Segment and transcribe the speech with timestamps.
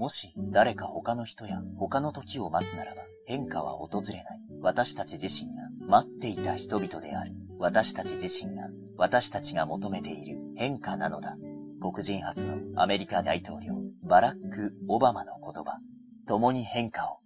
[0.00, 4.40] もし誰か他の人や他の時を待つならば変化は訪れない。
[4.62, 7.34] 私たち自身が待っていた人々である。
[7.58, 11.36] 私たち自身が私たちが求めている変化なのだ。
[11.82, 15.78] 黒人初のアメリカ大統領バラック・オバマの言葉。
[16.26, 17.18] 共に変化を。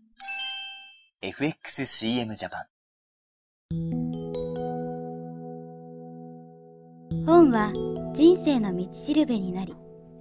[1.23, 2.65] FXCM ジャパン。
[7.25, 7.73] 本は
[8.17, 9.77] 人生の道しるべになり、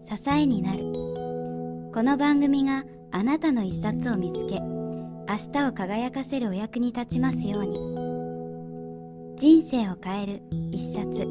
[0.08, 1.03] 支えになる。
[1.94, 7.78] この番組があなたの一冊を見つけ、明日を輝かせるお役に立ちますように。
[9.38, 11.28] 人生を変える一冊。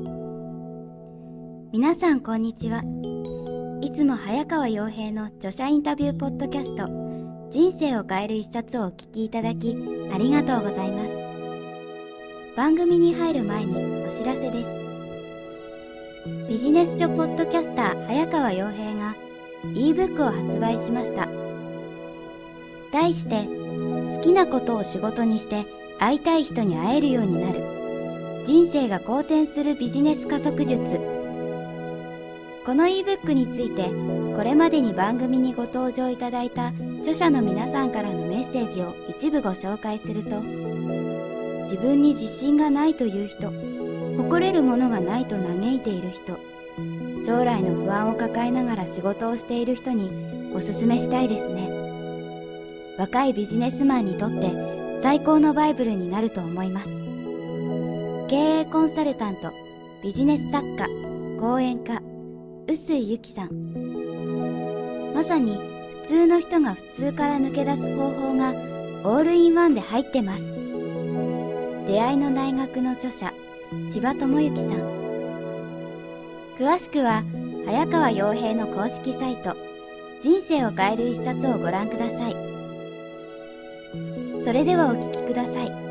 [1.72, 2.80] 皆さんこんにちは。
[3.80, 6.86] いつも早川洋平の著者インタビューポッドキャスト、
[7.50, 9.76] 人生を変える一冊をお聞きいただき、
[10.14, 11.16] ありがとうございます。
[12.56, 14.70] 番組に入る前にお知らせです。
[16.48, 19.21] ビジネス書ポッドキャスター早川洋平が
[19.64, 21.28] ebook を発売しました。
[22.92, 23.46] 題して、
[24.14, 25.64] 好きなことを仕事にして
[25.98, 28.42] 会いたい人に会えるようになる。
[28.44, 31.00] 人生が好転するビジネス加速術。
[32.66, 33.90] この ebook について、
[34.36, 43.50] これまでに番組にご登場いただいた著者の皆さんからのメッセージを一部ご紹介すると、自分に自信がないという人、
[44.16, 46.38] 誇れるものがないと嘆いている人、
[47.24, 50.10] 将来の不安を抱えながら仕事をしている人に
[50.54, 51.70] おすすめしたいですね。
[52.98, 56.88] 若いビジネスマンにとって最高のバイブルになると思います。
[58.28, 59.50] 経営コンサルタント、
[60.02, 60.88] ビジネス作家、
[61.40, 62.00] 講演家、
[62.66, 65.12] 臼井由紀さん。
[65.14, 65.58] まさに
[66.02, 68.50] 普通の人が普通から抜け出す方法が
[69.04, 70.44] オールインワンで入ってます。
[71.86, 73.32] 出会いの大学の著者、
[73.90, 75.01] 千葉智之さん。
[76.62, 77.24] 詳しくは、
[77.66, 79.56] 早川洋平の公式サイト、
[80.22, 82.36] 人生を変える一冊をご覧ください。
[84.44, 85.81] それではお聴きください。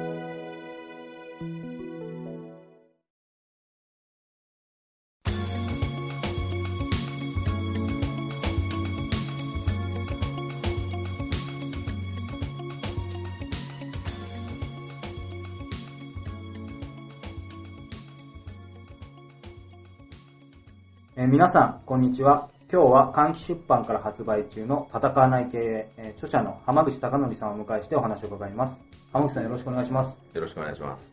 [21.22, 22.50] えー皆さん、こんにちは。
[22.68, 28.82] 今日は換気出版から発売中の戦わない経営、えー著者の浜口貴則さんをお迎えしてお話を伺います。
[29.14, 30.16] 浜口さんよろしくお願いします。
[30.34, 31.12] よろしくお願いします。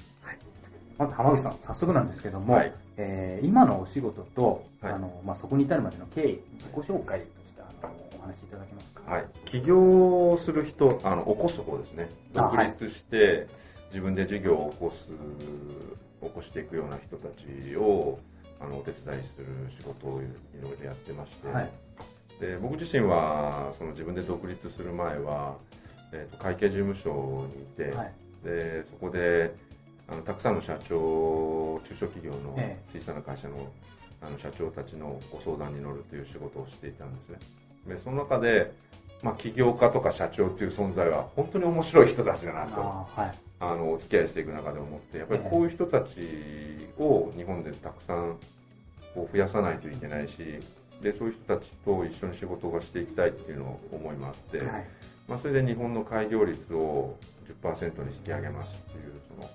[0.97, 9.13] まず浜口さん、早速なんですけども、はいえー今のお仕事と、はいあのまあ、そこに至るまでの経緯、自己紹介としてあのお話しいただけますか？
[9.13, 9.25] はい。
[9.45, 9.79] 起業
[10.31, 12.09] をする人、あの、起こす方ですね。
[12.35, 13.47] あ独立して、
[13.91, 15.05] 自分で事業を起こす、
[16.25, 18.19] 起こしていくような人たちを、
[18.61, 19.47] あの、お手伝いする
[19.77, 20.25] 仕事をい
[20.63, 21.71] ろいろやってまして、はい。
[22.41, 25.57] で、僕自身は、その自分で独立する前は、
[26.13, 28.13] えっ、と、会計事務所にいて、はい。
[28.45, 29.53] で、そこで、
[30.11, 33.57] あのたくさんの社長、中小企業のえ小さな会社の
[34.21, 37.39] あの社長たちのご相談に乗るという仕事をしていたんですね。
[37.87, 38.73] で、その中で、
[39.23, 46.07] まあ、起業家とか社長っていう存在は本当に面白い人たちだなと、はいあの、お付き合いしていく中で思って、やっぱりこういう人たち
[46.99, 48.37] を日本でたくさん
[49.15, 50.37] こう増やさないといけないし、
[51.03, 54.87] で、そういう人たちと一緒に仕事がしていきたいっていうのを思いもあって、はい。
[55.29, 57.17] まあ、それで日本の開業率を
[57.63, 59.51] 10%に引き上げますっていうその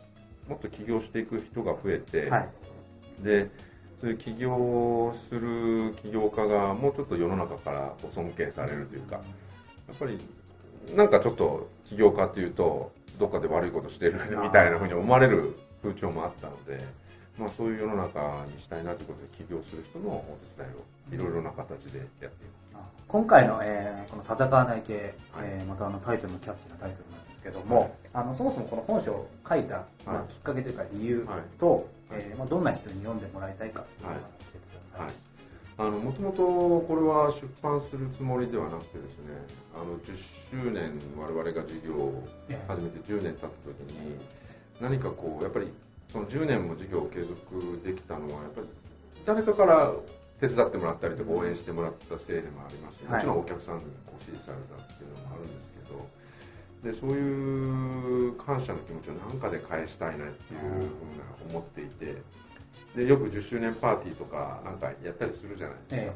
[0.48, 2.50] もっと起業していく人が増えて、はい。
[3.24, 3.50] で
[4.02, 9.22] そういう起業する起業家がもうちょっと世の中から尊敬されるというかや
[9.94, 10.18] っぱり
[10.94, 16.84] なんかちょっと起業家っていうとどっかで悪いことしてるみたいなふうに思われる風潮もあったので、
[17.38, 22.30] まあ、そういう世の中にしたいなということで起業する人のお手伝いをいろいろな形でやってい
[22.74, 23.04] ます。
[23.08, 27.92] 今回の、えーこの戦わない系、えーまたあのタイトルもキャッチーなタイトルなんですけども、はい。
[28.14, 29.64] あのそもそもこの本書を書い。
[29.64, 31.42] た、まあはいきっかけというか理由はい。
[31.60, 35.33] と、えーまあ、どんな人に読んでもらいたいかっていうのをはい教えてください。
[35.78, 36.44] はい、あのもともと
[36.88, 39.34] これは出版するつもりではなくてですね
[39.76, 40.16] あの10
[40.66, 43.50] 周年我々が事業をええ始めて10年経った時
[43.98, 44.18] に
[44.80, 45.68] 何かこうやっぱり
[46.12, 48.68] その10年も事業を継続できたのはやっぱり
[49.26, 49.92] 誰かから
[50.40, 53.14] 手伝ってもらったりとか応援してもらったせいでもありますし、はい。
[53.16, 55.74] もちろんお客さんにこう支持されたっていうのもあるんです
[56.84, 62.18] けどでそういう感謝の気持ちを何かで返したいなっていうふうな思っていて
[62.96, 66.14] でよく10周年パーティーとかなんかやったりするじゃないですか、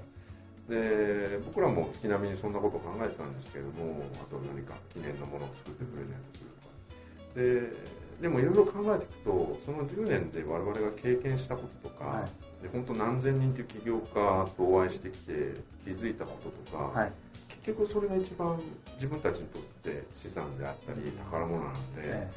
[0.69, 7.81] で僕らも月並みにそんなこと考えてたんですけどもあと何か記念のものを作ってプレゼントするとか。
[7.81, 12.63] ででもいろいろ考えていくとその10年で我々が経験したこととか、はい。
[12.63, 15.53] で本当何千人という起業家とお会いしてきて
[15.85, 17.11] 気づいたこととか、はい。
[17.47, 18.57] 結結局それが一番
[18.95, 22.31] 自分たちにとって資産であったり宝物なので、え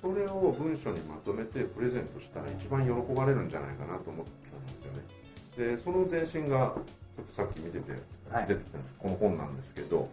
[0.00, 5.76] それを文書にまとめてプレゼントしたら一番喜ばれるんじゃないかなと思ったんですよね。
[5.76, 6.72] でその前身が
[7.16, 7.92] ちょっとさっき見てて
[8.30, 8.46] はい。
[8.46, 10.08] 出てきたこの本なんですけど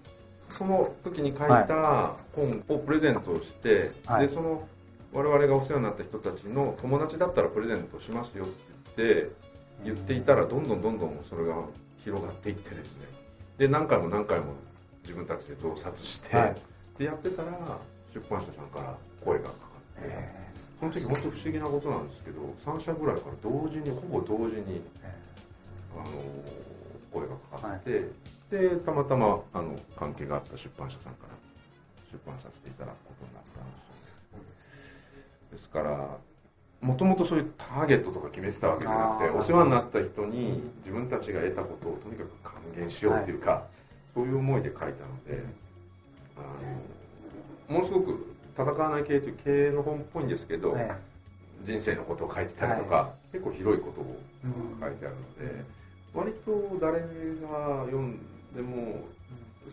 [0.50, 4.28] その時に書いた本をプレゼントして、はい。
[4.28, 4.68] でその
[5.14, 9.32] 我々がお世話になった人たちの友達だったらプレゼントしますよって言って
[9.84, 11.56] 言っていたらどんどんどんどんそれが
[12.04, 13.06] 広がっていってですね。
[13.58, 14.54] で何回も何回も
[15.04, 16.56] 自分たちで増刷して、はい。
[16.98, 17.52] でやってたら
[18.14, 19.54] 出版社さんから声がか
[20.80, 25.14] その時本当不思議なことなんですけど3社ぐらいから同時にほぼ同時にえ
[25.96, 26.06] あの
[27.12, 28.10] 声がかかって、
[28.52, 31.36] でたまたまあの関係があった出版社さんから
[32.12, 35.62] 出版させていただくことになったんです。
[35.62, 36.18] ですから
[36.82, 43.64] もともとそういうターゲットとか決めてたわけじゃなくてお世話になった人に自分たちが得たことをとにかく還元しようっていうか、
[44.14, 44.94] そういう思いで書いたの
[45.26, 45.44] で
[46.38, 46.42] あ
[47.72, 50.92] のものすごく戦わない経営という経営の本っぽいんですけど、え
[51.64, 55.64] 人生のことを書いてたりとか、結構広いことをうん書いてあるので、
[56.14, 58.18] 割と誰が読ん
[58.56, 59.02] でも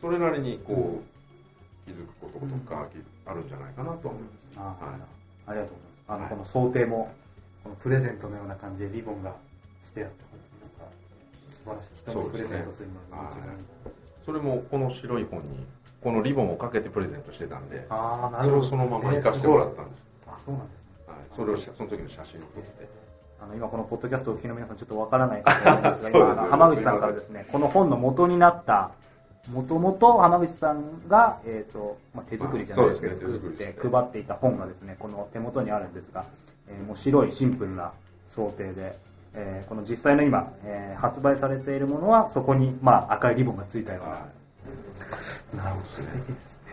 [0.01, 1.01] それなりにこ
[1.87, 2.89] う気づくこととか
[3.27, 4.59] あるんじゃないかなと思います。
[4.59, 5.01] あはい。
[5.47, 6.31] ありがとうございますあの、はい。
[6.31, 7.13] この想定も
[7.63, 9.35] このプレゼントのような感じでリボンが
[9.87, 10.93] してあって本当になんか
[11.49, 12.11] 素晴らしい。
[12.11, 13.65] 人にプレゼントするのが一番いい。
[14.25, 15.51] それもこの白い本に
[16.03, 18.71] このリボンをかけてプレゼントしてたんで、ああなそれをるほど。
[18.71, 20.03] そのまま生かしてもらったんです。
[20.27, 21.13] あそうなんですね。
[21.13, 23.03] はい、それをしその時の写真を撮って。
[23.43, 28.93] あの今このポッドキャストをお聞きの皆さんちょっとわからないかもしれないんですが今浜口さんからですねこの本の元になった
[29.53, 33.89] もともと浜口さんが、えーとまあ、手作りじゃないですけど、ね作って手作りして。
[33.89, 36.25] 配っていた本がですねこの手元にあるんですが、
[36.69, 37.93] えーもう白いシンプルな
[38.31, 38.93] 想定で、
[39.35, 44.21] えーこの実際の今、えー発売されているものはそこに、まあ、赤いリボンがついたような、はい
[45.57, 46.73] なるほど素敵ですね。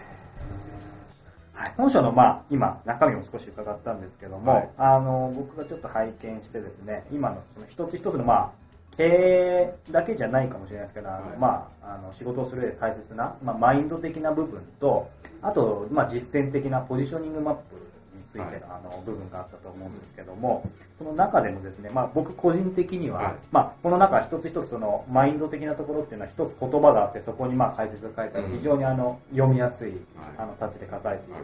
[1.54, 4.70] はい、本書の、まあ、今中身も少し伺ったんですけども、はい。
[4.78, 8.52] あの僕がちょっと拝見してですね今のその一つ一つの、まあ、
[8.96, 11.38] 経営だけじゃないかもしれないですけど、あのはい。
[11.38, 15.10] まあ、あの仕事をする上で大切な、まあ、マインド的な部分と
[15.42, 17.82] あと、まあ、実践的なポジショニングマップに
[18.32, 18.62] ついての,、はい。
[18.70, 20.64] あの部分があったと思うんですけども
[20.98, 23.34] その中でもですね、まあ、僕個人的には、はい。
[23.52, 28.58] まあ、この中一つ一つそのマインド的なところっていうのは一つ言葉があってそこにまあ解説が書いてあるうん。
[28.58, 30.00] 非常にあの読みやすいはい。
[30.38, 31.44] あのタッチで書かれていて、はい。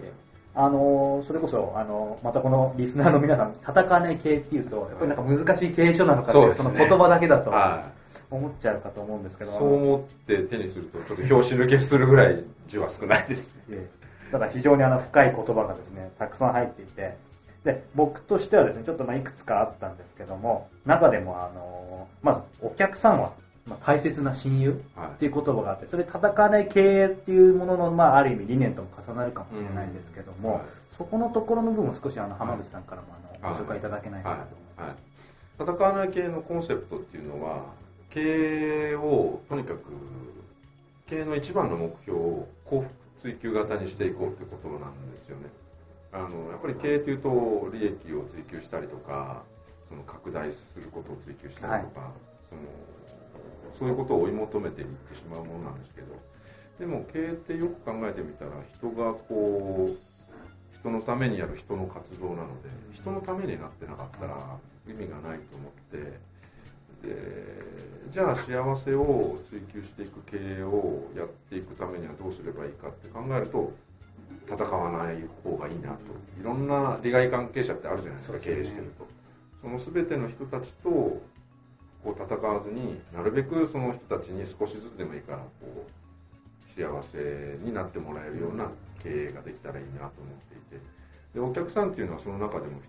[0.57, 7.83] あのそれこそあのまたこのリスナーの皆さん戦わない経営っていうとやっぱりなんか難しい経営書なのかっていうその言葉だけだとは
[8.31, 13.53] 思っちゃうかと思うんですけど、い、そう思って手にするとちょっと拍子抜けするぐらい字は少ないです。
[13.69, 17.15] ええだから非常にあの深い言葉がですねたくさん入っていて
[17.63, 23.33] で僕としてはですねちょっとまあいくつかあったんですけども中でもあのまずお客さんは
[23.67, 25.07] まあ大切な親友はい。
[25.07, 30.63] っていう言葉があってそれ戦わない経営っていうものの、まあ、ある意味理念とも重なるかもしれないんですけども、はい。
[30.95, 33.57] そこのところの部分を少しあの浜口さんからもあのはい。
[33.57, 34.89] ご紹介いただけないかなと思い。
[34.89, 37.63] はい、戦わない経営のコンセプトっていうのは
[38.11, 39.79] 経営をとにかく
[41.07, 45.49] 経営の一番の目標を幸福追求型にしていこうってことなんですよね。
[46.13, 49.41] あのやっぱり経営というと利益を追求したりとか
[49.89, 52.11] その拡大することを追求したりとか、
[52.49, 52.61] その
[53.79, 56.15] そういうことを追い求めていってしまうものなんですけど。
[56.77, 64.35] でも経営ってよく考えてみたら人がこう人のためにやる人の活動なので人のためになってなかったら
[64.85, 66.19] 意味がないと思ってで
[68.15, 73.73] じゃあ幸せを追求していく経営をやっていくためにはどうすればいいかって考えると
[74.47, 75.97] 戦わない方がいいなと。
[76.39, 79.05] いろんな利害関係者ってあるじゃないですか経営してると。
[79.61, 81.21] その全ての人たちとこ
[82.05, 88.71] う戦わずになるべくその人たちに少しずつでもいいからこう幸せになってもらえるような
[89.03, 90.81] 経営ができたらいいなと思っていて。
[91.33, 92.79] でお客さんっていうのはその中でも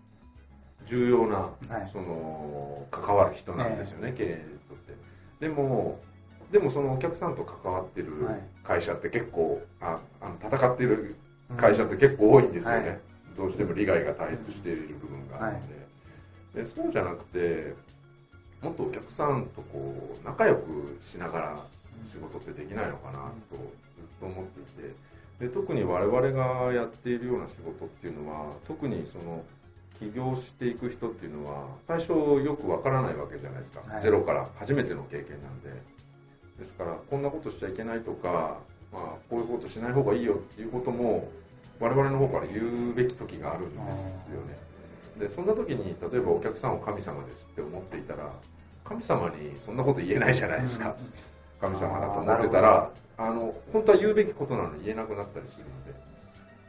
[0.89, 1.91] 重要なはい。
[1.93, 4.35] その関わる人なんですよね、経営に
[4.69, 5.06] とって
[5.41, 5.99] でも
[6.51, 8.41] でもそのお客さんと関わってるはい。
[8.63, 11.17] 会社って結構ああの戦ってる
[11.57, 12.99] 会社って結構多いんですよね、はい。
[13.37, 15.61] どうしても利害が対立している部分があるの
[16.55, 17.75] で,、でそうじゃなくて
[18.63, 21.57] もっとお客さんとこう仲良くしながら
[22.13, 23.19] 仕事ってできないのかな
[23.51, 23.65] とずっ
[24.21, 25.17] と思っていて。
[25.39, 29.45] で特に我々がやっているような仕事っていうのは特にその
[29.99, 34.03] 起業していく人っていうのは最初よくわからないわけじゃないですか、はい。
[34.03, 35.71] ゼロから初めての経験なんで。
[36.59, 38.57] ですからこんなことしちゃいけないとか、
[38.93, 41.29] まあ、こういうことしない方がいいよっていうことも
[41.79, 44.59] 我々の方から言うべき時があるんですよね。
[45.19, 48.31] でそんな時に例えばお客さんを神様ですって思っていたら
[48.85, 50.95] 神様にそんなこと言えないじゃないですか、
[51.61, 56.06] 神様だと思ってたらあの本当は言うべきことなのに言えなくなったりするので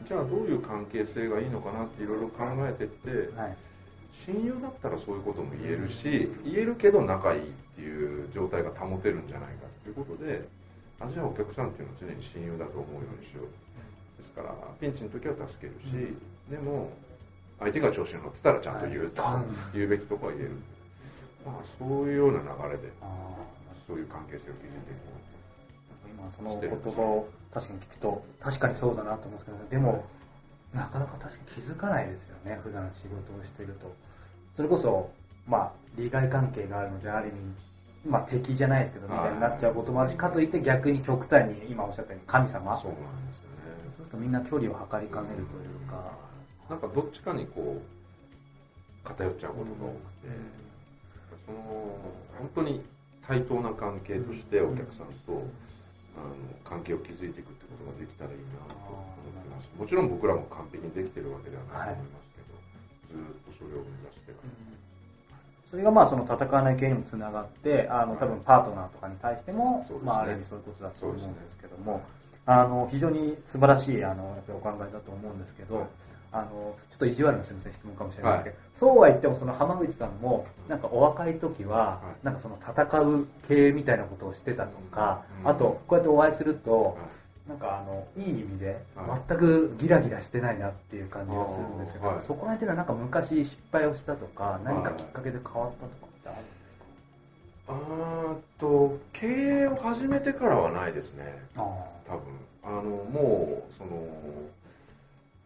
[0.05, 3.57] じゃあどういう関係性がいいのかなっていろいろ考えてってはい。
[4.25, 7.43] 親友だったらそういうことも言えるし言えるけど仲いいっ
[7.75, 10.43] ていう状態が保てるんじゃないかっていうことで
[10.99, 14.21] あじゃあお客さんっていうのは常に親友だと思うようにしよう。
[14.21, 16.13] ですからピンチの時は助けるし、
[16.49, 16.91] でも
[17.59, 19.41] 相手が調子に乗ってたらちゃんと言うと、は
[19.73, 19.77] い。
[19.77, 20.51] 言うべきとこは言える。
[21.45, 22.89] まあそういうような流れで
[23.87, 25.36] そういう関係性を築いていこ今
[26.35, 30.05] その言葉を確かに聞くと確かにそうだなと思うんですけどでも
[30.73, 33.93] なかなか確かに気づかないですよね普段仕事をしてると。
[34.55, 35.11] それこそ
[35.47, 37.37] まあ利害関係があるのである意味
[38.09, 42.75] まあ敵じゃないですけどみたいになっちゃうこともあるしかといって逆に極端に今おっしゃったように神様。
[42.75, 43.77] うそうなんですよね。
[43.81, 46.11] そうするとみんな距離を測りかねるというか、
[46.69, 50.57] なんかどっちかにこう偏っちゃうことが多くて、
[51.45, 51.57] その
[52.39, 52.81] 本当に
[53.27, 55.43] 対等な関係としてお客さんと、
[56.17, 59.71] あの関係を築いていくってことができたらいいなと思ってます。
[59.77, 62.57] もちろん僕らも完璧にできてるわけではないと思いますけど、
[63.07, 64.37] ずーっとそれを目指しては
[65.69, 70.07] それがまあその戦わない系にもつながってあの多分パートナーとかに対しても、そうですね。
[70.07, 72.01] まあ、ある意味そういうことだと思うんですけども、はい
[72.49, 75.85] あの非常に素晴らしいあのやっぱりお考えだと思うんですけど、はい
[76.31, 82.25] あのちょっと意地悪なすみません質問かもしれないですけど、そうは言ってもその浜口さんもなんかお若い時は、はい。
[82.25, 85.49] なんかその戦う系みたいなことをしてたとか、うん。
[85.49, 87.49] あとこうやってお会いすると、はい。
[87.49, 89.21] なんかあのいい意味ではい。
[89.27, 96.57] 全くギラギラしてないなっていう感じがするんですけど、そこら辺っていうのはなんか昔失敗をしたとか何かきっかけで変わったとかってあるんです
[97.69, 101.23] あーっと経営を始めてからはないですね。
[101.55, 101.61] か
[102.07, 102.21] 多分。
[102.63, 104.05] あのもうその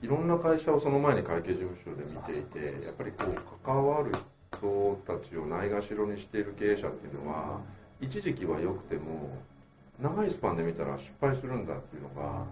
[0.02, 4.12] いろんな会社をその前に会計事務所で見ていてやっぱりこう関わる
[4.58, 7.60] 人たちをないがしろにしている経営者っていうのは
[8.02, 9.38] 一時期は良くても
[10.02, 12.46] 長いスパンで見たら失敗するんだっていうのが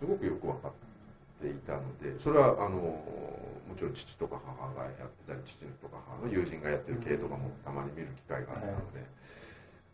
[0.00, 0.72] すごくよく分かっ
[1.42, 9.04] ていたのでそれはあのもちろん父とか母がやってたり父とか母の友人がやってる経営とかもたまに見る機会があったので、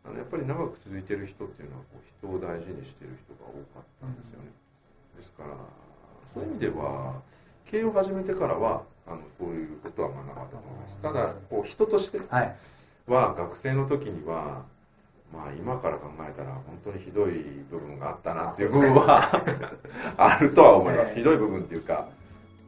[0.07, 4.55] あのやっぱり長く続いてる人っていうのはこう人を大事にしてる人が多かったんですよね。
[5.19, 5.59] ですから
[6.35, 7.15] そういう意味では
[7.71, 10.99] 経営を始めてからはあのそういうことはまあなかったと思います。
[11.01, 12.57] ただこう人としてはい。
[13.07, 14.63] は学生の時には
[15.33, 17.33] まあ今から考えたら本当にひどい
[17.71, 19.43] 部分があったなっていう部分は
[20.17, 22.09] あるとは思います、ええひどい部分っていうか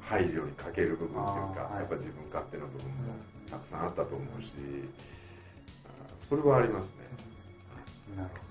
[0.00, 2.92] 配慮に欠ける部分っていうか、やっぱ自分勝手な部分も
[3.50, 4.52] たくさんあったと思うし
[6.28, 6.92] それはありますね。
[8.16, 8.42] なるほど。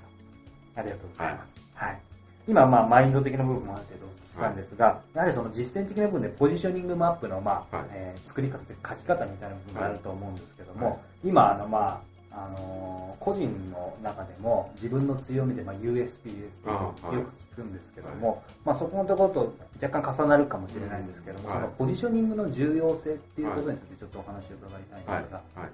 [0.80, 2.00] ありがとうございます、はい。
[2.48, 7.86] 今まあマインド的な部分もある程度お聞きしたんですが、やはりその実践的な部分でポジショニングマップのまあ、はい。
[7.92, 10.98] えー作り方というか書き方みたいな部分があると思うんですけども、はい。
[11.24, 12.02] 今あのま
[12.32, 17.08] ああのー個人の中でも自分の強みで、まあ、USP ですとよく
[17.54, 25.70] 聞くんですけども、まあ、そこのところと若干重なるかもしれないんですけども、そのポジショニングの重要性っていうことについてちょっとお話を伺いたいんはいですが、はい。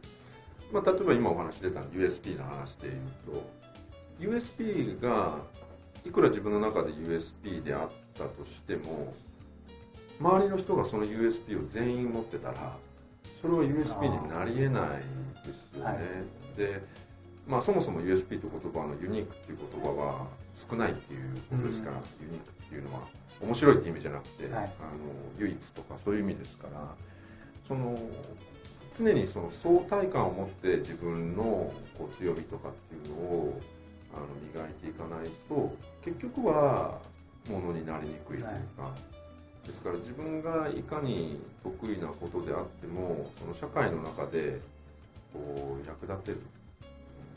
[0.71, 5.35] まあ、例えば今お話出た USP の話で言うと USP が
[6.05, 9.13] いくら自分の中で USP であったとしても
[10.19, 12.77] 周りの人がその USP を全員持ってたら
[13.41, 14.89] それは USP になりえない
[15.45, 16.57] ですよね、はい。
[16.57, 16.81] で、
[17.47, 18.39] まあ、そもそも USP という
[18.71, 20.27] 言葉のユニークっていう言葉は
[20.69, 22.03] 少ないっていうことですから、うん。
[22.27, 23.01] ユニークっていうのは
[23.41, 24.53] 面白いっていう意味じゃなくて、はい。
[24.53, 24.69] あの
[25.39, 26.95] 唯一とかそういう意味ですから
[27.67, 27.97] その
[28.95, 33.61] 常にその相対感を持って自分のこう強みとかっていうのを
[34.13, 36.99] あの磨いていかないと結局は
[37.50, 38.91] ものになりにくいというか、
[39.65, 44.60] ですから自分がいかに得意なことであってもその社会の中で
[45.33, 46.38] こう役立てる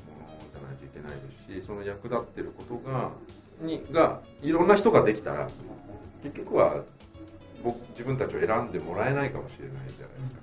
[0.08, 1.18] ものじゃないといけない
[1.52, 3.10] ですしその役立ってることが
[3.60, 5.48] にがいろんな人ができたら
[6.22, 6.82] 結局は
[7.62, 10.40] 僕自分たちを選んでもらえないかもしれないじゃないですか、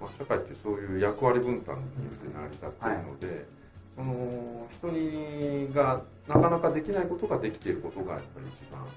[0.00, 3.46] まあ、社会ってそういう役割分担によって成り立っているので、
[3.96, 8.88] その人にがなかなかできないことができていることがやっぱり一番あの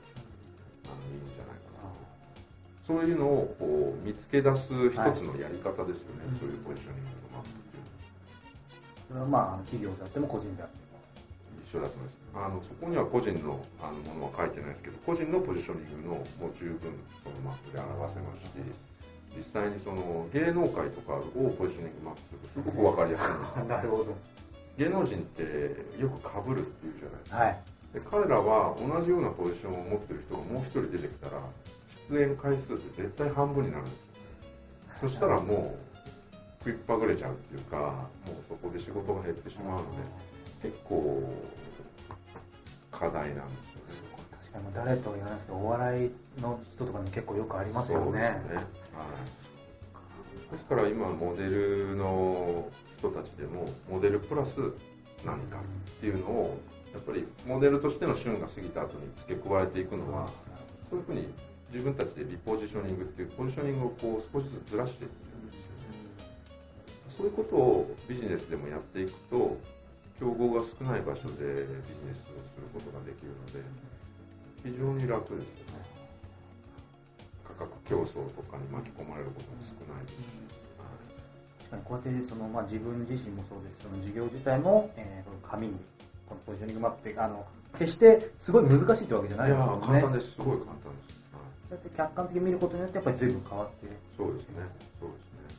[1.08, 1.88] いいんじゃないかな。
[1.88, 1.96] と
[2.86, 7.88] そういうのをこう見つけ出す一つのやり方ですよね、はいそういうポジショニングのマップっていうの。
[7.88, 8.00] は
[9.08, 10.89] それはまあ企業であっても個人であっても
[11.63, 18.62] 一緒だと思いますあのそこには個人のあのものは書いてないですけど個人のポジショニングのもう十分そのマップで表せますし
[19.38, 21.24] 実際にその芸能界とかを
[21.58, 24.18] ポジショニングマップするとすごく分かりやすいんですよ なるほど
[24.79, 25.43] 芸能人って
[26.01, 27.38] よくかぶるっていうじゃないですか。
[27.38, 27.57] はい。
[27.93, 31.41] で彼らは同じようなポジションを持ってる人がもう一人出てきたら
[32.09, 34.00] 出演回数って絶対半分になるんですよ。
[35.01, 41.27] そしたらもう食いっぱぐれちゃうっていうかもうそこで仕事が減ってしまうので結構
[42.91, 44.00] 課題なんですよね。
[44.39, 48.55] 確かにもう誰とは言わないですけどお笑いの人とかに結構よくありますよそうですね、ね。
[48.55, 48.65] はい、
[50.51, 54.60] ですから今モデルの人たちでもモデルプラス
[55.25, 56.60] 何かっていうのを
[56.94, 60.27] やっぱりモデルとしての旬が過ぎた後に付け加えていくのは
[60.89, 61.27] そういうふうに
[61.72, 65.94] 自分たちでリポジショニングっていうポジショニングをこう少しずつずらしていくんですよね
[67.15, 69.58] そういうことをビジネスでもやっていくと
[70.20, 73.62] 競合が少ない場所でビジネスをすることができるので
[74.65, 75.88] 非常に楽ですよね
[77.89, 80.05] 競争とかに巻き込まれることも少ない。
[80.05, 80.22] ですし、
[81.60, 83.81] 確かにこうやってその、まあ、自分自身もそうです。
[83.84, 85.74] その事業自体も、えー、紙に
[86.27, 87.46] このポジショニングマップってあの
[87.77, 89.88] 決してすごい難しいってわけじゃないですよね。
[89.88, 90.31] 簡単です。
[90.31, 91.43] すごい簡単です、はい。
[91.69, 93.88] そうやって客観的に見ることによってやっぱり随分変わって。
[94.17, 94.55] そうですね。
[95.00, 95.55] そうですね。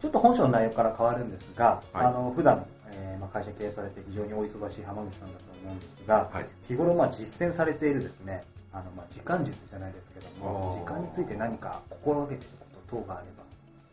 [0.00, 2.06] ちょっと本書の内容から変わるんですが、はい。
[2.06, 6.46] あの普段、えーまあ、会社経営されて非常にお忙しい浜口さんだと思うんですが、はい。
[6.68, 13.26] 日頃まあ実践されているですねあのまあ時間術じゃないですけども時間について何か心がけていること等があれ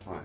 [0.06, 0.12] ば。
[0.12, 0.22] はい。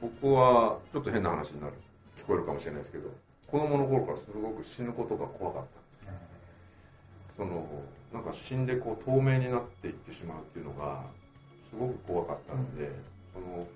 [0.00, 1.74] 僕はちょっと変な話になる。
[2.22, 3.10] 聞こえるかもしれないですけど
[3.48, 5.62] 子供の頃からすごく死ぬことが怖かっ
[6.04, 7.66] たんですその
[8.12, 11.02] なんか死んでこう透明になっていってしまうっていうのが
[11.70, 12.92] すごく怖かったので、
[13.32, 13.66] その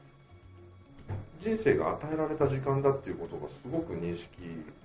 [1.42, 4.28] 人生が与えられた時間だっていうことがすごく認識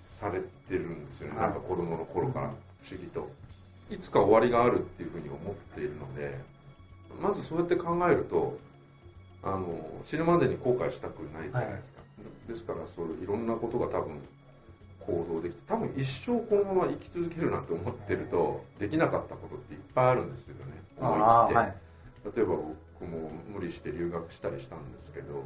[0.08, 1.50] されてるんですよね、はい。
[1.50, 3.30] なんか子供の頃から不思議と
[3.92, 6.40] いつか終わりがあるっていうふうに思っているので
[7.22, 8.58] まずそうやって考えると
[9.44, 9.68] あの
[10.06, 12.02] 死ぬまでに後悔したくないじゃないですか、
[12.48, 14.22] ですからそういういろんなことが多分
[15.00, 20.74] 行動できて多分一生このまま生き続けるなんて思ってるとできなかったことっていっぱいあるんですよね。
[21.00, 21.76] 思い切って、はい。
[22.36, 22.56] 例えば
[23.00, 25.44] 僕も無理して留学したりしたんですけど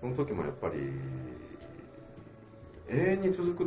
[0.00, 0.76] その時もやっぱり
[2.88, 3.66] 永遠に続くっ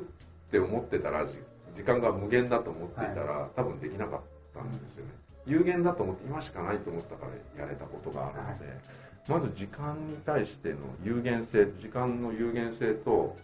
[0.52, 1.34] て思ってたらじ
[1.76, 4.22] 時間が無限だと思っていたら、多分できなかっ
[4.54, 5.12] たんですよね。
[5.46, 7.26] 有限だと思って今しかないと思ったか
[7.56, 8.80] らやれたことがあるので、
[9.28, 13.38] まず時間に対しての有限性時間の有限性と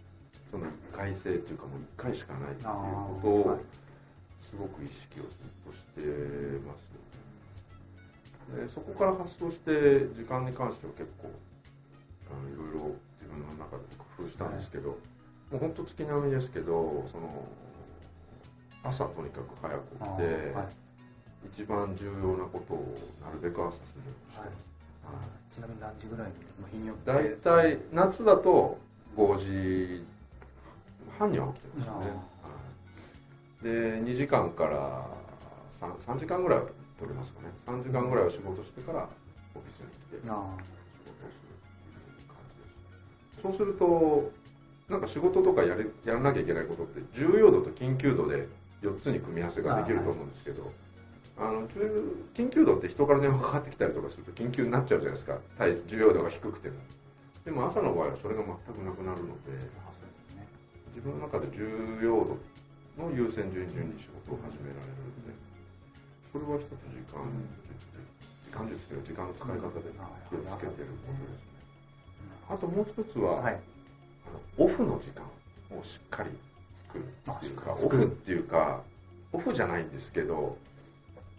[0.52, 3.60] その一回性というかもう一回しかないっていうことを
[4.50, 5.32] すごく意識をずっ
[5.64, 6.90] としてます
[8.58, 11.32] でそこから発想して時間に関しては結構
[12.32, 14.98] あのいろいろ自分の中で工夫したんですけど、も
[15.54, 17.48] う本当月並みですけどその
[18.84, 20.68] 朝とにかく早く起きて、はい。
[21.54, 24.46] 一番重要なことをなるべく朝するようにして
[25.06, 25.56] ます、はい。
[25.56, 27.12] ちなみに何時ぐらいに、まあ、日によって？
[27.12, 28.78] 大体夏だと
[29.16, 30.06] 5時
[31.18, 32.48] 半には起きてますね、は
[33.62, 35.06] い、で2時間から
[35.80, 36.66] 3, 3時間ぐらいは
[37.00, 37.48] 取れますかね。
[37.66, 39.08] 3時間ぐらいは仕事してから
[39.56, 42.60] オフィスに来て仕事をあするっていう感じ
[43.34, 43.42] です。
[43.42, 44.32] そうすると
[44.90, 48.48] なんか仕事とかやれやらなきゃいけないことって重要度と緊急度で
[48.82, 50.64] 4つに組み合わせができると思うんですけど
[51.38, 55.40] あの重緊急度って人から電話かかってきたりとかすると緊急になっちゃうじゃないですか。
[55.58, 56.76] 対重要度が低くても。
[57.46, 59.56] でも朝の場合はそれが全くなくなるので
[60.92, 61.64] 自分の中で重
[62.04, 62.36] 要度
[63.00, 65.40] の優先順位順に仕事を始められるので
[66.28, 67.24] それは一つ時間
[67.64, 68.04] 術で
[68.44, 69.88] 時間術という時間の使い方で
[70.28, 72.36] 気をつけてることですね。
[72.52, 73.60] あともう一つは、はい。
[74.28, 75.24] あのオフの時間
[75.72, 76.30] をしっかり
[76.90, 78.82] 作るっていうかオフっていうか
[79.32, 80.58] オフじゃないんですけど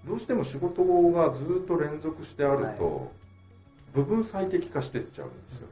[0.07, 3.13] どうしても仕事がずっと連続してあると、
[3.93, 5.69] 部分最適化してっちゃうんですよ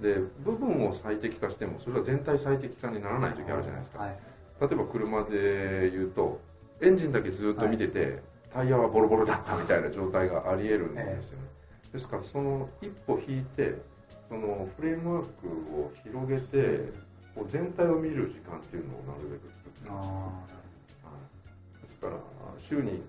[0.00, 4.16] で部分を最適化してもそれは全体最適化にならない時あるじゃないですか、はい。
[4.60, 6.40] 例えば車で言うと
[6.82, 8.18] エンジンだけずっと見てて、
[8.52, 11.44] タイヤはボロボロだったみたいな状態がありえるんですよね、
[11.92, 13.74] ですからその一歩引いて
[14.28, 15.48] そのフレームワーク
[15.80, 16.92] を広げて
[17.34, 22.16] こう全体を見る時間っていうのをなるべく作ってあます、あはいですから
[22.58, 23.02] 週に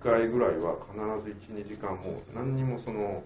[0.00, 3.22] 1回ぐらいは必ず12時間も何にもその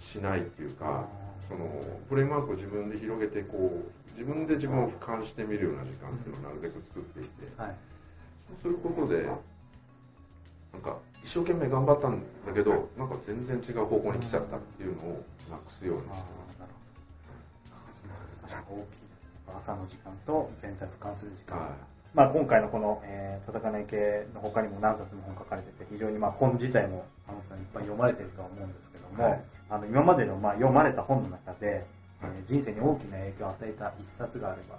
[0.00, 1.06] しないっていうか
[1.48, 1.68] その
[2.08, 7.28] フレームワークを自分で広げてこう自分で自分を俯瞰してみるような時間っていうのをなるべく作っていて、
[7.60, 7.76] はい。
[8.48, 9.24] そうすることで
[10.72, 16.52] なんか一生懸命頑張ったんだけどなんか全然違う方向に来ちゃったっていうのをなくすようにしてあま
[18.88, 19.01] す
[19.48, 21.70] 朝の時間と全体を俯瞰する時間、は
[22.14, 29.42] まあ、今回のこの、えー、い系の他にも何冊も本書かれてて非常にまあ本自体もあのさんいっぱい読まれてるとは思うんですけども、はい。
[29.70, 34.76] あの今までのまあ読まれた本の中で、はいえー人生に大きな影響を与えた一冊があれば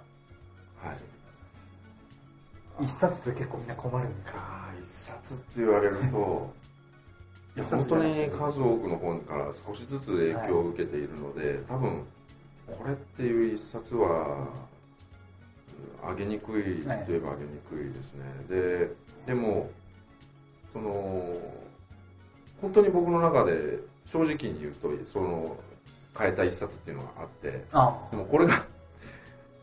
[0.88, 2.84] はい。
[2.84, 4.34] 一冊って結構みんな困るんですよ。
[4.38, 6.54] あー一冊って言われると
[7.56, 12.04] いや本当に数多くの本から少しずつ影響を受けているので、多分
[12.66, 14.48] これっていう一冊は
[16.02, 16.72] 上げにくいとい。
[16.84, 18.90] えば上げにくいですね、で
[19.26, 19.70] でも
[20.72, 21.34] その
[22.60, 23.78] 本当に僕の中で
[24.12, 25.56] 正直に言うとその
[26.18, 27.98] 変えた一冊っていうのがあってあ。
[28.10, 28.64] でもこれが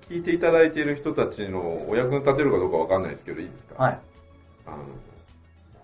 [0.09, 3.99] 聞いていただいている人たちのお役に立てるかどうかわかんないですけどいいですか、はい。
[4.67, 4.77] あの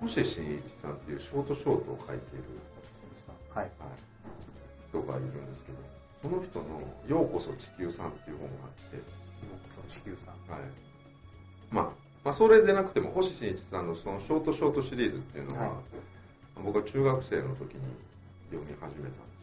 [0.02, 2.44] 星新一さんっていうショートショートを書いている、
[3.54, 3.70] はいはい、
[4.90, 5.78] 人がいるんですけど
[6.22, 8.98] その人の「ようこそ地球さん」っていう本があって、
[9.88, 10.34] 地球さん。
[10.52, 10.62] はい。
[11.72, 11.84] まあ、
[12.24, 15.78] まあそれでなくても星新一さんのそのショートショートシリーズっていうのは、はい。
[16.64, 17.82] 僕は中学生の時に
[18.50, 19.38] 読み始めたんです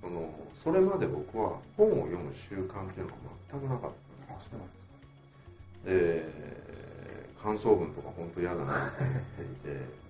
[0.00, 0.28] けどその
[0.62, 3.16] それまで僕は本を読む習慣っていうのが
[3.50, 6.26] 全くなかったんです。
[6.26, 10.02] で感想文とか本当嫌だなと思っていて。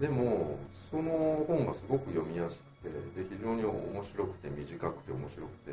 [0.00, 0.58] でも
[0.92, 5.72] その本がすごく読みやすくてで非常に面白くて短くて面白く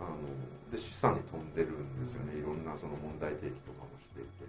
[0.00, 0.16] あの
[0.72, 2.40] で示唆に飛んでるんですよね。
[2.40, 4.48] いろんなその問題提起とかもしていて。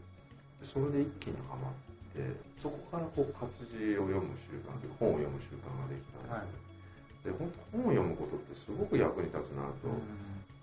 [0.63, 1.75] でそれで一気にはまっ
[2.15, 2.23] て
[2.55, 6.55] そこからこう活字を読む習慣というか本を読む習慣ができたんで
[7.19, 9.91] すよ、で本当本を読むことってすごく役に立つなと、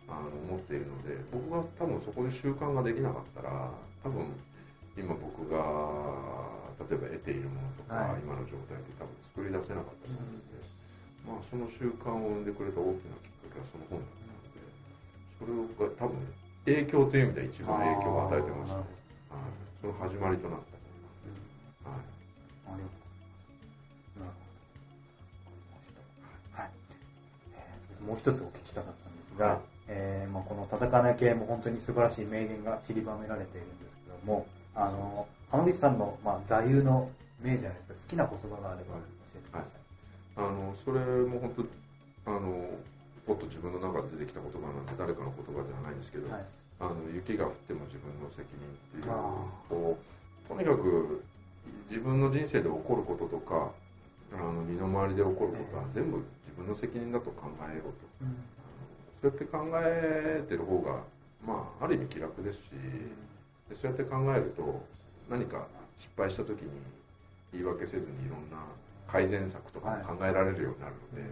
[0.08, 3.68] あの思っているので僕が多分そこで習慣ができなかったら
[4.02, 4.24] 多分
[4.96, 5.60] 今僕が
[6.90, 8.26] 例えば得ているものとか、はい。
[8.26, 10.58] 今の状態で多分作り出せなかったと思うので、
[11.22, 14.66] まあその習慣を生んでくれた大きなきっかけはその本だったので
[15.38, 15.54] それ
[15.86, 16.18] が多分
[16.66, 18.90] 影響という意味では一番影響を与えてましたね、
[19.30, 20.82] はい、その始まりとなったと
[21.86, 22.98] うなるほ
[24.18, 24.26] ど
[26.58, 29.58] はい、もう一つお聞きしたかったんですが、はい。
[29.88, 31.16] えーまあ、この戦わない。
[31.16, 32.24] 系も本当に素晴らしい。
[32.24, 33.60] 名言が散りばめられてい。
[33.60, 37.10] るんですけどもあの浜口さんの、まあ、座右の
[37.42, 37.94] 銘じゃないですか。
[37.94, 39.00] 好きな言葉があれば教
[39.34, 39.70] えてください、
[40.36, 41.66] あのそれも本
[42.24, 42.70] 当あの
[43.26, 46.44] ポッと自分の中で出てきた言葉なんで誰かの言葉ではないんですけど、はい。
[46.80, 51.22] あの雪が降っても自分の責任っていうあこうとにかく
[51.90, 53.70] 自分の人生で起こることとか
[54.32, 58.36] あの身の回りで起こることは全部自分の責任だと考えようと、うん。
[59.20, 61.04] そうやって考えてる方が、
[61.46, 62.60] まあ、ある意味気楽ですし
[63.70, 64.82] でそうやって考えると
[65.30, 65.64] 何か
[65.96, 66.70] 失敗した時に
[67.52, 68.58] 言い訳せずにいろんな
[69.06, 71.22] 改善策とかも考えられるようになるので、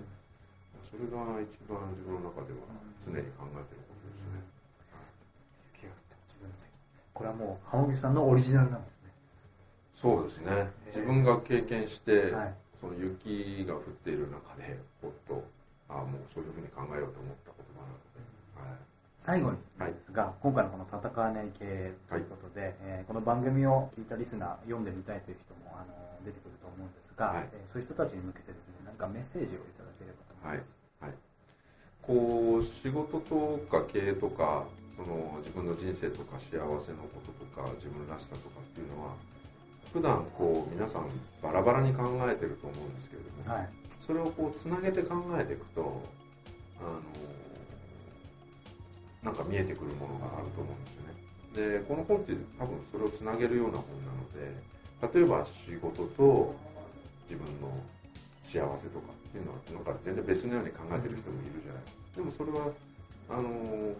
[0.86, 2.62] それが一番自分の中では
[3.04, 4.46] 常に考えてることですね。
[5.74, 9.10] 雪が降っても自分の責任これはもう浜口さんのオリジナルなんですね。
[9.94, 10.70] そうですね。
[10.94, 12.54] 自分が経験して、はい。
[12.80, 15.42] その雪が降っている中でほっと
[15.88, 17.50] ああもうそういうふうに考えようと思った
[19.18, 25.92] 最後になんですが、今回のこの「戦わない系」ということで、えーこの番組を聞いたリスナー読んでみたいという人もあの
[26.24, 27.48] 出てくると思うんですが、はい。
[27.52, 30.78] えーそういう人たちに向けてですね何かメッセージをいただければと思います、
[32.02, 34.64] こう仕事とか経営とか
[34.96, 39.12] その自分の人生とか幸せのこととか自分らしさとかっていうのは
[39.92, 41.06] 普段こう皆さん
[41.42, 43.68] バラバラに考えてると思うんですけれども、はい。
[44.06, 46.02] それをこうつなげて考えていくと
[46.80, 47.02] あの
[49.22, 51.80] なんか見えてくるものがあると思うんですよね。
[51.80, 56.54] でこの本って多分それをつなげるような本なので例えば仕事と
[57.28, 57.72] 自分の
[58.44, 61.82] 幸せとかっていうのはなんか全然別のように考えてる人もいるじゃない。
[62.16, 62.72] でもそれは
[63.28, 63.94] あの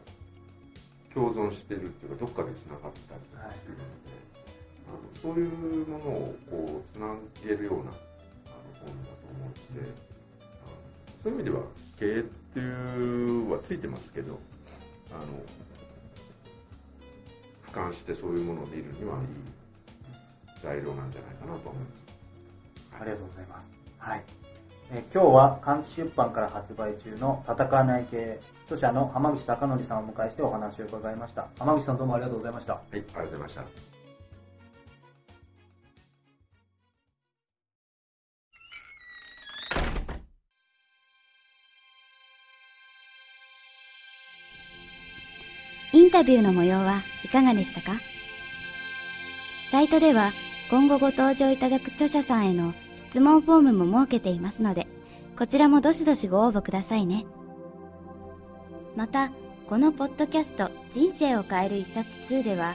[1.13, 3.35] 共存してるっていうかどっかでつながったりす
[3.69, 4.15] るので、
[4.87, 7.93] あのそういうものをこうつなげるようなあの
[8.79, 9.91] 本だと思って
[10.41, 10.73] あの
[11.23, 11.63] そういう意味では
[11.99, 14.39] 経営っていうはついてますけど
[15.13, 15.23] あの
[17.73, 19.27] 俯瞰してそういうものを見るにはいい
[20.61, 23.01] 材料なんじゃないかなと思います。
[23.01, 24.25] ありがとうございます、はい。
[24.91, 31.47] えー今日は換気出版から発売中の「戦わない系」著者の浜口貴則さんをお迎えしてお話を伺いました。
[31.59, 32.75] 浜口さんどうもありがとうございました。
[32.75, 33.98] はい、ありがとうございました。
[46.19, 47.93] タビューの模様はいかがでしたか？
[49.71, 50.33] サイトでは
[50.69, 54.89] 今後ご登場いただく著者さんへの質問フォームも設けていますので、
[55.39, 57.25] こちらもどしどしご応募くださいね。
[58.97, 59.31] また、
[59.69, 62.75] このポッドキャスト人生を変える一冊2では、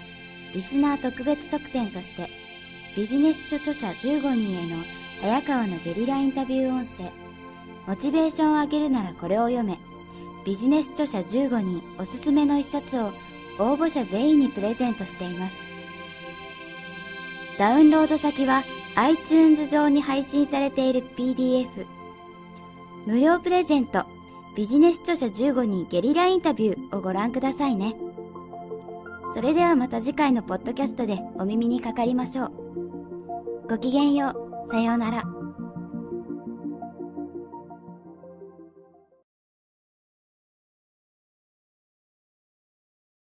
[0.54, 2.30] リスナー特別特典として、
[2.96, 4.78] ビジネス書著者15人への
[5.22, 7.12] 早川のゲリラインタビュー音声、
[7.88, 9.78] モチベーションを上げるならこれを読め、
[10.46, 13.12] ビジネス著者15人おすすめの一冊を
[13.60, 15.56] 応募者全員にプレゼントしています。
[17.58, 18.64] ダウンロード先は
[18.96, 21.68] iTunes 上に配信されている PDF。
[23.06, 24.06] 無料プレゼント
[24.56, 27.96] ビジネス著者15人ゲリラインタビューをご覧くださいね。
[29.34, 33.68] それではまた次回のポッドキャストでお耳にかかりましょう。
[33.68, 34.30] ごきげんよ
[34.68, 34.72] う。
[34.72, 35.43] さようなら。